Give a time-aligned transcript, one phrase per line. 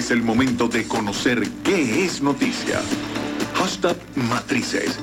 [0.00, 2.80] Es el momento de conocer qué es noticia.
[3.52, 4.98] Hashtag Matrices.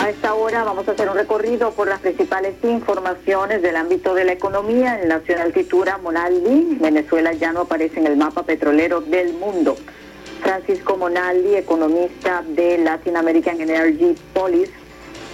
[0.00, 4.22] A esta hora vamos a hacer un recorrido por las principales informaciones del ámbito de
[4.22, 5.02] la economía.
[5.02, 9.76] En Nacional Titura, Monaldi, Venezuela ya no aparece en el mapa petrolero del mundo.
[10.40, 14.70] Francisco Monaldi, economista de Latin American Energy Policy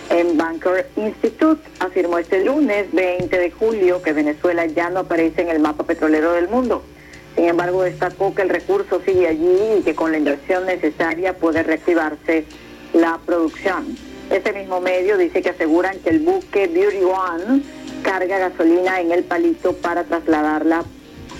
[0.09, 5.51] en Banker Institute, afirmó este lunes 20 de julio que Venezuela ya no aparece en
[5.51, 6.82] el mapa petrolero del mundo.
[7.37, 11.62] Sin embargo, destacó que el recurso sigue allí y que con la inversión necesaria puede
[11.62, 12.45] reactivarse
[12.93, 13.97] la producción.
[14.30, 17.62] Este mismo medio dice que aseguran que el buque Beauty One
[18.02, 20.84] carga gasolina en el palito para trasladarla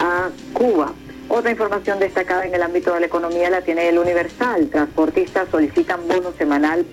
[0.01, 0.93] a Cuba.
[1.29, 4.69] Otra información destacada en el ámbito de la economía la tiene el Universal.
[4.69, 6.85] Transportistas solicitan bono semanal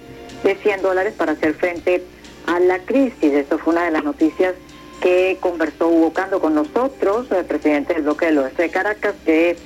[0.44, 2.04] de 100 dólares para hacer frente
[2.48, 3.34] a la crisis.
[3.34, 4.54] Esto fue una de las noticias
[5.02, 9.58] que conversó Hugo con nosotros, el presidente del bloque del oeste de Caracas, que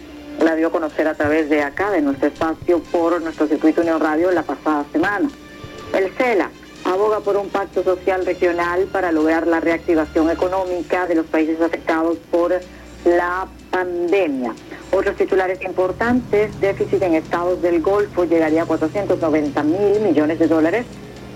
[0.42, 4.00] la dio a conocer a través de acá, de nuestro espacio, por nuestro circuito Unión
[4.00, 5.30] Radio la pasada semana.
[5.94, 6.50] El CELA
[6.86, 12.18] aboga por un pacto social regional para lograr la reactivación económica de los países afectados
[12.32, 12.54] por
[13.06, 14.54] la pandemia.
[14.92, 20.86] Otros titulares importantes, déficit en estados del Golfo llegaría a 490 mil millones de dólares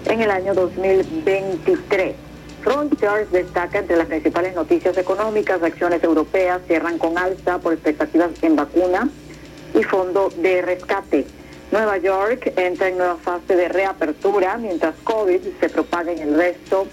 [0.06, 2.29] en el año 2023.
[2.64, 8.56] Reuters destaca entre las principales noticias económicas, acciones europeas cierran con alza por expectativas en
[8.56, 9.10] vacuna
[9.74, 11.26] y fondo de rescate.
[11.72, 16.88] Nueva York entra en nueva fase de reapertura mientras COVID se propaga en el resto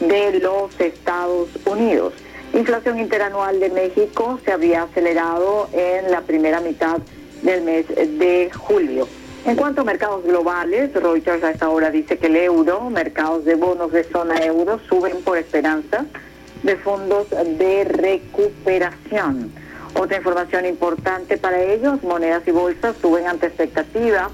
[0.00, 2.12] de los Estados Unidos.
[2.52, 6.98] Inflación interanual de México se había acelerado en la primera mitad
[7.42, 9.08] del mes de julio.
[9.48, 13.54] En cuanto a mercados globales, Reuters a esta hora dice que el euro, mercados de
[13.54, 16.04] bonos de zona euro suben por esperanza
[16.62, 19.50] de fondos de recuperación.
[19.94, 24.28] Otra información importante para ellos, monedas y bolsas suben ante expectativa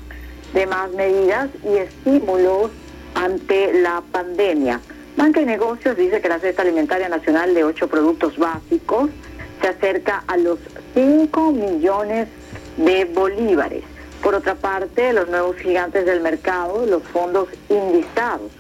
[0.52, 2.72] de más medidas y estímulos
[3.14, 4.80] ante la pandemia.
[5.16, 9.10] Banca y Negocios dice que la cesta alimentaria nacional de ocho productos básicos
[9.60, 10.58] se acerca a los
[10.92, 12.26] 5 millones
[12.78, 13.93] de bolívares.
[14.22, 18.50] Por otra parte, los nuevos gigantes del mercado, los fondos indizados.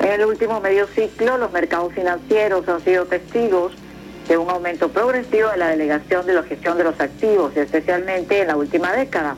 [0.00, 3.72] En el último medio ciclo, los mercados financieros han sido testigos
[4.28, 8.46] de un aumento progresivo de la delegación de la gestión de los activos, especialmente en
[8.46, 9.36] la última década.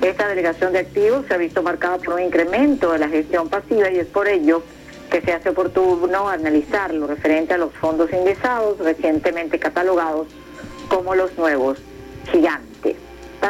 [0.00, 3.90] Esta delegación de activos se ha visto marcada por un incremento de la gestión pasiva
[3.90, 4.62] y es por ello
[5.10, 10.28] que se hace oportuno analizar lo referente a los fondos indizados recientemente catalogados
[10.88, 11.78] como los nuevos
[12.30, 12.96] gigantes.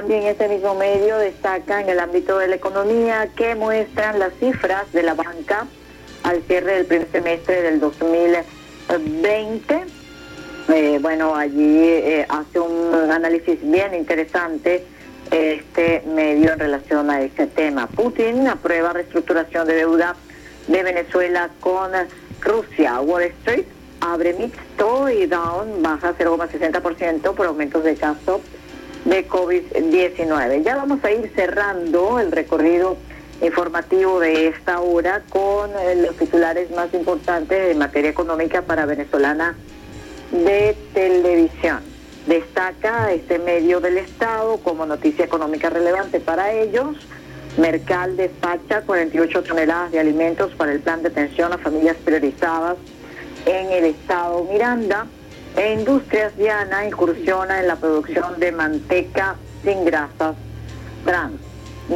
[0.02, 4.92] También este mismo medio destaca en el ámbito de la economía que muestran las cifras
[4.92, 5.68] de la banca
[6.24, 9.84] al cierre del primer semestre del 2020.
[10.74, 14.84] Eh, bueno, allí eh, hace un análisis bien interesante
[15.30, 17.86] este medio en relación a este tema.
[17.86, 20.16] Putin aprueba reestructuración de deuda
[20.66, 21.92] de Venezuela con
[22.40, 23.00] Rusia.
[23.00, 23.66] Wall Street
[24.00, 28.40] abre mixto y Down baja 0,60% por aumentos de casos
[29.04, 30.62] de COVID-19.
[30.62, 32.96] Ya vamos a ir cerrando el recorrido
[33.40, 39.56] informativo de esta hora con eh, los titulares más importantes en materia económica para venezolana
[40.30, 41.80] de televisión.
[42.26, 46.96] Destaca este medio del Estado como noticia económica relevante para ellos
[47.58, 52.78] Mercal despacha 48 toneladas de alimentos para el plan de atención a familias priorizadas
[53.44, 55.06] en el estado Miranda.
[55.56, 60.34] E Industrias Diana incursiona en la producción de manteca sin grasas
[61.04, 61.40] trans.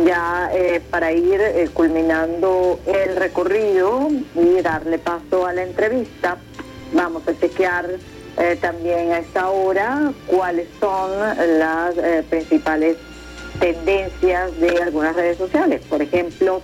[0.04, 6.36] Ya eh, para ir eh, culminando el recorrido y darle paso a la entrevista,
[6.92, 7.88] vamos a chequear
[8.36, 11.10] eh, también a esta hora cuáles son
[11.58, 11.94] las
[12.28, 12.98] principales
[13.58, 15.80] tendencias de algunas redes sociales.
[15.88, 16.60] Por ejemplo,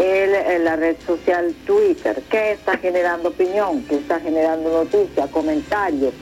[0.00, 6.14] el, la red social Twitter, que está generando opinión, que está generando noticias, comentarios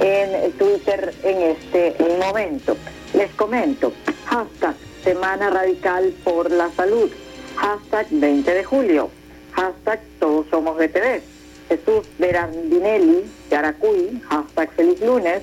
[0.00, 2.76] en Twitter en este momento.
[3.12, 3.92] Les comento,
[4.26, 7.10] hashtag Semana Radical por la Salud,
[7.56, 9.10] hashtag 20 de julio,
[9.52, 11.20] hashtag Todos Somos BTV,
[11.68, 15.42] Jesús Berandinelli, Yaracuy, hashtag Feliz Lunes,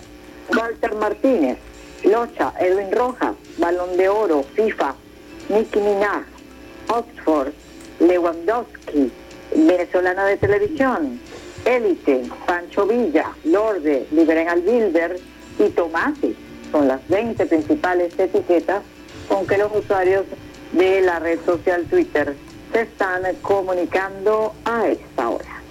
[0.55, 1.57] Walter Martínez,
[2.03, 4.95] Locha, Edwin Rojas, Balón de Oro, FIFA,
[5.49, 6.23] Nicky Minaj,
[6.87, 7.53] Oxford,
[8.07, 9.11] Lewandowski,
[9.55, 11.19] Venezolana de Televisión,
[11.65, 15.19] Élite, Pancho Villa, Lorde, Liberen al Bilder
[15.59, 16.35] y Tomasi.
[16.71, 18.83] Son las 20 principales etiquetas
[19.27, 20.25] con que los usuarios
[20.73, 22.35] de la red social Twitter
[22.71, 25.61] se están comunicando a esta hora.